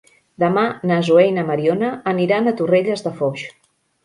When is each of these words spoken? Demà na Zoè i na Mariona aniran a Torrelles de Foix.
Demà 0.43 0.61
na 0.91 0.97
Zoè 1.09 1.25
i 1.31 1.35
na 1.35 1.43
Mariona 1.49 1.91
aniran 2.13 2.53
a 2.53 2.55
Torrelles 2.63 3.05
de 3.11 3.15
Foix. 3.23 3.47